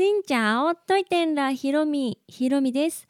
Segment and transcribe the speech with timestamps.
[0.00, 3.06] しんちゃおといてんらひろみひろみです。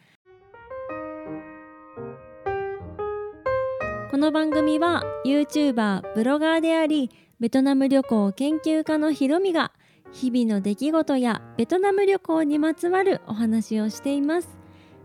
[4.11, 9.71] この番組は YouTuber ブロガーでありベトナム旅行研究家のひろみが
[10.11, 14.49] 日々の出来事やベトナム旅行にまつわるお話をしています。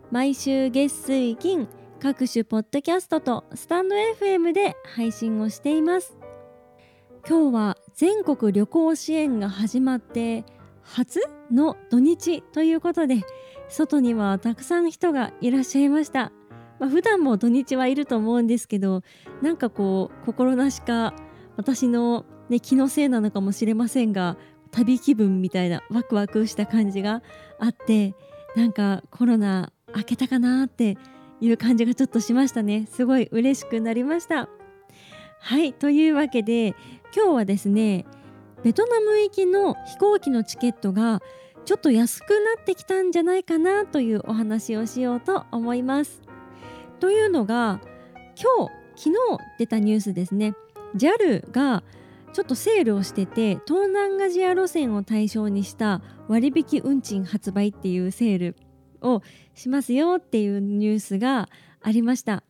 [0.09, 1.67] 毎週月水金
[2.01, 6.17] 各種ポッドキャストとスタンド FM で配信をしています。
[7.29, 10.45] 今日は全国旅行支援が始まって
[10.85, 11.19] 初
[11.51, 13.23] の土日ということで
[13.67, 16.31] 外にはたくさん人がいらっしゃいました、
[16.79, 19.01] まあ、普段も土日はいると思うんですけど
[19.41, 21.13] なんかこう心なしか
[21.57, 24.37] 私の、ね、気のせいなのかもしれませんが
[24.71, 27.23] 旅気分みたいなワクワクした感じが
[27.59, 28.13] あって
[28.55, 30.97] なんかコロナ明けたかなって
[31.41, 32.87] いう感じがちょっとしましたね。
[32.91, 34.49] すごい嬉しくなりました。
[35.39, 36.75] はいというわけで
[37.15, 38.05] 今日はですね
[38.65, 41.21] ベトナム行きの飛行機のチケットが
[41.65, 46.23] ちょっと安くなってきたんじゃないかなというお話をしようと思います
[46.99, 47.79] というのが
[48.35, 50.55] 今日昨日出たニュースですね
[50.95, 51.83] JAL が
[52.33, 58.55] ちょっとセールをしてて東南アジア路線を対象にした割引運賃発売っていうセール
[59.01, 59.21] を
[59.53, 61.49] しますよっていうニュースが
[61.83, 62.43] ありました。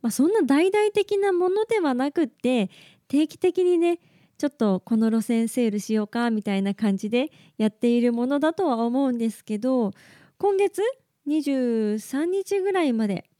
[0.00, 2.68] まあ、そんな大々的なものではなくって
[3.06, 4.00] 定期的にね
[4.42, 9.92] ちょっとこの路線セールしようかみたいな感じでやっているものだとは思うんですけど
[10.36, 10.82] 今月
[11.28, 13.30] 23日ぐらいまで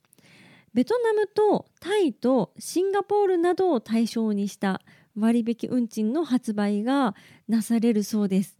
[0.73, 4.79] ベトナムとタイとシンガポールなどを対象にした
[5.19, 7.15] 割引運賃の発売が
[7.49, 8.57] なされるそうです。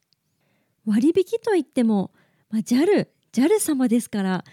[0.85, 2.11] 割引といっても、
[2.49, 4.43] まあ、JAL JAL 様ですから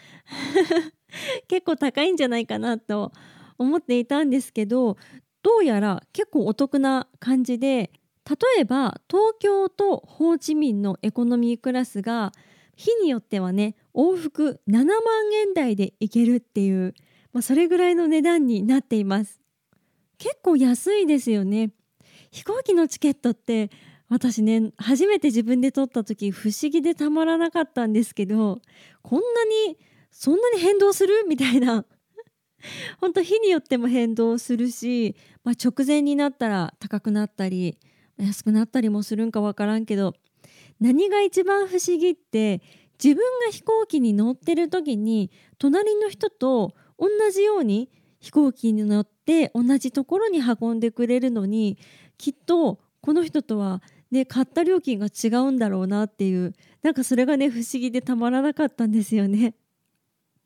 [1.48, 3.10] 結構高いんじゃないかなと
[3.58, 4.96] 思っていたんですけど
[5.42, 7.90] どうやら結構お得な感じで
[8.28, 12.32] 例えば東京とホーチミンのエコノミークラスが
[12.76, 14.94] 日によってはね往復7万
[15.32, 16.94] 円台で行けるっていう、
[17.32, 19.40] まあ、それぐらいの値段になっています。
[20.18, 21.70] 結構安いですよね。
[22.30, 23.70] 飛行機のチケットって
[24.08, 28.60] 私ね初めて自分で取った時不思議でたまらなかったんですけど
[29.02, 29.78] こんなに
[30.10, 31.24] そんなに変動する？
[31.28, 31.84] みたいな
[33.00, 37.78] 本当日によっても変動するし、まあ、直前になったら高くなったり
[38.18, 40.14] 安くなったりもするんか分からんけど
[40.78, 42.62] 何が一番不思議って
[43.02, 47.90] 自分が飛行機に乗ってる時に隣の人と同じように
[48.20, 51.78] 飛行機に乗って同じところに運んでくれるのに
[52.18, 59.54] きっとこの人とはね買った料金が違うんだろうなっていうなんかそれがね不思議でたまらなかったんですよね。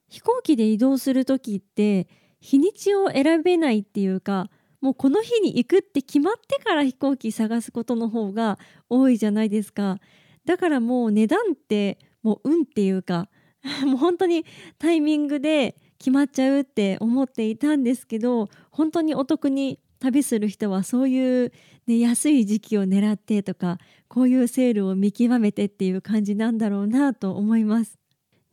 [0.08, 2.08] 飛行機で移動する時って
[2.40, 4.50] 日にちを選べないっていうか
[4.80, 8.58] もうこの日に行くって決まってから飛行機探すことの方が
[8.90, 9.98] 多いじゃないですか
[10.44, 13.28] だからもう値段ってもう運っていうか
[13.86, 14.44] もう本当に
[14.78, 21.52] タイミングで決まっちゃうって思っていたんですけど本当にお得に旅する人はそういう、
[21.86, 23.78] ね、安い時期を狙ってとか
[24.08, 28.03] こういうセールを見極めてっていう感じなんだろうなと思います。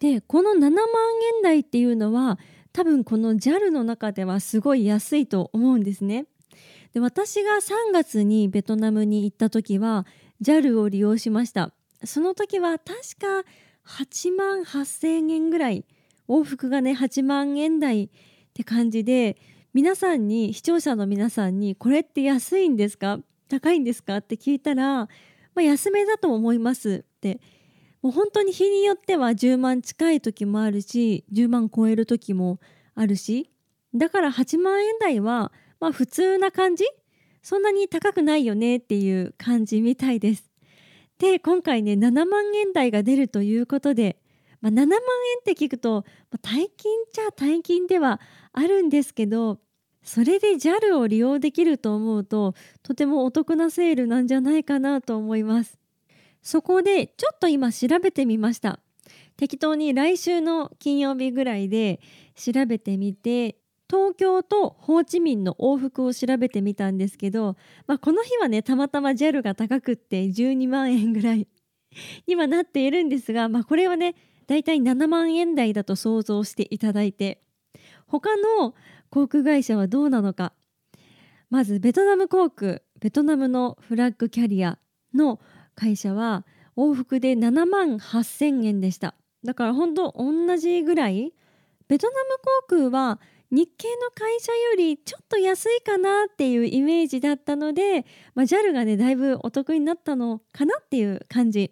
[0.01, 0.71] でこの7万
[1.37, 2.39] 円台っていうのは
[2.73, 6.25] 多分この JAL の中ではすごい安いと思うんですね。
[6.93, 10.07] で私が3月にベトナムに行った時は
[10.41, 11.71] JAL を利用しました。
[12.03, 12.89] その時は確
[13.19, 13.47] か
[13.85, 15.85] 8万8,000円ぐらい
[16.27, 18.09] 往復がね8万円台っ
[18.53, 19.37] て感じで
[19.73, 23.19] 皆さんに視聴者の皆さんにこれって安いんですか？
[23.49, 24.17] 高いんですか？
[24.17, 25.07] って聞いたら、ま
[25.57, 27.39] あ、安めだと思いますって
[28.01, 32.59] もう本当に日によっては10万近い時もあるし10万超える時も
[32.95, 33.51] あるし
[33.93, 36.85] だから8万円台はまあ普通な感じ？
[37.41, 40.51] そんなに高くないよねっていう感じみたいです。
[41.17, 44.17] で今回ね7万円台が出るということで、
[44.61, 44.97] まあ、7万円
[45.39, 48.19] って聞くと、まあ、大金っちゃ大金では
[48.53, 49.59] あるんですけど
[50.03, 55.80] それで JAL を利用できると思うととてもお得なセールなんじゃないかなと思います
[56.41, 58.79] そこでちょっと今調べてみました。
[59.37, 61.99] 適当に来週の金曜日ぐらいで
[62.35, 63.55] 調べてみて
[63.89, 67.57] 東京とホーチミンの往復を調べてみたんですけど、
[67.87, 71.47] まあ、この日はねたまたま JAL が高くって12万円ぐらい
[72.27, 74.15] にはなっているんですが、まあ、これはね
[74.47, 77.41] だいたい7万円台だと想像していただいて
[78.05, 78.75] 他の
[79.09, 80.53] 航空会社はどうなのか。
[81.49, 84.79] まずベトナム航空ベトナムのフラッグキャリア
[85.13, 85.41] の
[85.75, 86.45] 会社は
[86.77, 89.15] 往復で7万8千円でした。
[89.43, 91.33] だから本当同じぐらい
[91.87, 92.29] ベトナム
[92.69, 93.19] 航空は
[93.51, 101.71] 日系の会社よりちょっと安いかなっていうイメージだったので、まあ、JAL がねだいぶお得になったのかなっていう感じ。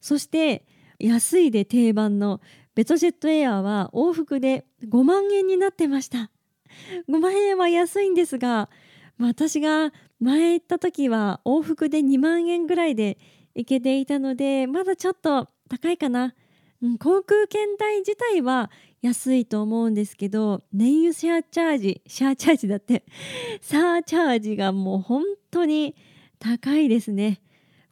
[0.00, 0.64] そして
[0.98, 2.40] 安いで定番の
[2.74, 6.30] ベトジェットエアは往復で5万円になってました。
[7.08, 8.70] 5万円は安いんですが
[9.18, 13.18] 私が前行った時は往復で2万円ぐらいで
[13.54, 16.34] 行けていたのでまだちょっと高いかな、
[16.82, 18.70] うん、航空券代自体は
[19.02, 23.04] 安いと思うんですけど燃油シャーチャージシャーチャージだって。
[23.60, 25.96] サーチャージがもう本当に
[26.38, 27.40] 高いですね。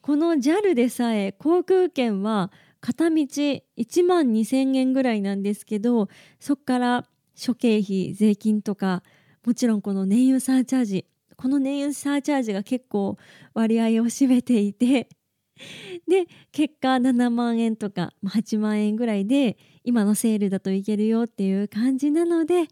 [0.01, 6.09] この JAL でさえ航空券は片道1万2,000円ぐらいなんですけど
[6.39, 9.03] そこから諸経費税金とか
[9.45, 11.07] もちろんこの燃油サーチャージ
[11.37, 13.17] この燃油サーチャージが結構
[13.55, 15.09] 割合を占めていて
[16.09, 22.69] で結果7万円とか8万円ぐらいで今のセールだといけるよっていう感じなので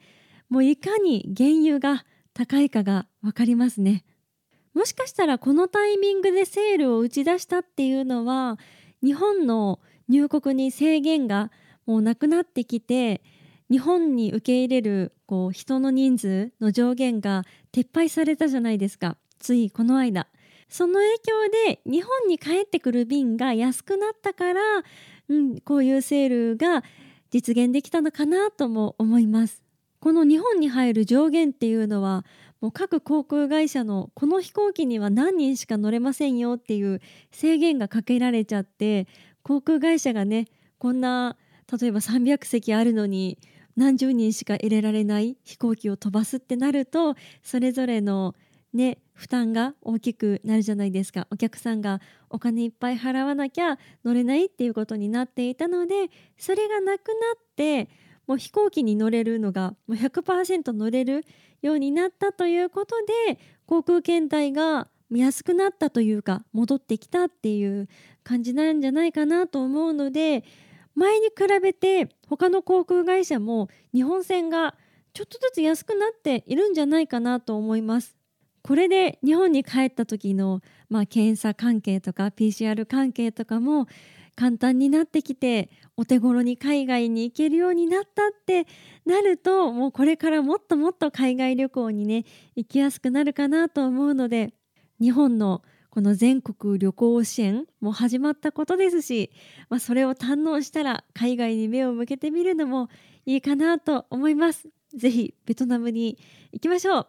[0.49, 2.05] もういかに原油が
[2.35, 4.05] 高いかが分かりますね。
[4.75, 8.59] もしかしたらこのタイミングでセールを打ち出したっていうのは
[9.03, 11.51] 日本の入国に制限が
[11.85, 13.23] もうなくなってきて
[13.71, 19.17] 日本に受け入れるこう人の人数の上限が撤廃されたじゃないですか。
[19.39, 20.27] ついこの間。
[20.69, 24.61] その影響で日本に帰ってくる便が安くなったから、
[25.29, 26.85] うん、こういうセールが
[27.31, 29.63] 実現できたのかなとも思います。
[30.01, 32.25] この日本に入る上限っていうのは
[32.61, 37.01] もう各航空会社のこの飛行機には何人しか乗れませんよっていう
[37.31, 39.07] 制限がかけられちゃって
[39.43, 40.47] 航空会社がね
[40.79, 41.37] こんな
[41.81, 43.39] 例えば300席あるのに
[43.79, 47.15] 何十人しか入れられない飛行機を飛ばすってなると
[47.45, 48.35] それぞれの
[48.75, 51.29] ね負担が大きくなるじゃないですか。
[51.31, 57.89] お客さんがお金いっぱい払わなきゃ乗れないっていうことになっていたのでそれがなくなって
[58.27, 61.25] もう飛行機に乗れるのがもう100%乗れる
[61.63, 62.97] ようになったということ
[63.29, 67.89] で航空券代が安くなったというか戻ってきたっていう
[68.25, 70.45] 感じなんじゃないかなと思うので
[70.99, 74.75] 前に比べて他の航空会社も日本船が
[75.15, 78.17] ちょっとずつ安くなっているんじゃないかなと思います。
[78.63, 80.61] これで日本に帰った時の、
[80.91, 83.87] まあ、検査関係とか PCR 関係とかも
[84.35, 88.67] 簡単になってきてお手頃に海外に行けるようになったって
[89.07, 92.25] なるともうこれからもっともっと海外旅行にね
[92.57, 94.53] 行きやすくなるかなと思うので
[95.01, 99.31] 日本のこの全国旅行支援も始まったことですし、
[99.69, 102.89] まあ、それを堪能したら海外に目を向けてみるのも
[103.27, 104.69] いいかなと思います。
[104.95, 106.19] ぜひベトナムに
[106.53, 107.07] 行きましょう。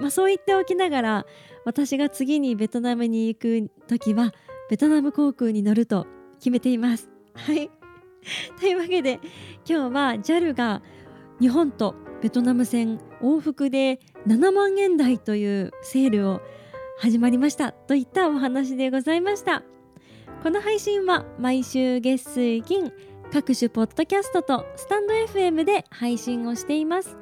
[0.00, 1.26] まあ、そう言っておきながら
[1.64, 4.32] 私が次にベトナムに行く時は
[4.68, 6.06] ベトナム航空に乗ると
[6.38, 7.08] 決めています。
[7.34, 7.70] はい
[8.58, 9.20] というわけで
[9.68, 10.82] 今日は JAL が
[11.40, 13.98] 日本とベトナム線往復で
[14.28, 16.40] 7万円台というセールを
[16.98, 19.64] 始まりましたといったお話でございました。
[20.44, 22.92] この配信は毎週月水金
[23.32, 27.16] 各種ポッドキャストとスタンド FM で配信をしています。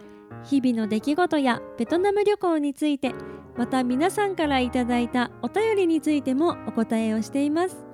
[0.44, 3.14] 日々の出来事やベトナム旅行について
[3.56, 7.86] また皆さんからいただいたお便りについてもお答えをしています。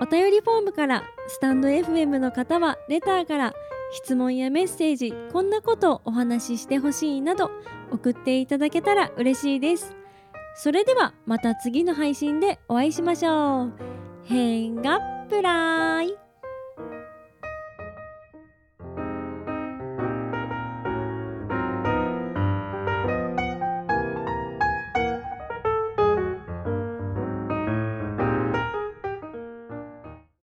[0.00, 3.54] お便りフォームからスタンド FM の方はレターから
[3.92, 7.50] 質問やメッセージこんなことをお話ししてほしいなど
[7.90, 9.94] 送っていただけたら嬉しいです。
[10.54, 13.72] それではまた次の配信でお会いしましょう。
[14.24, 16.21] 変がプライ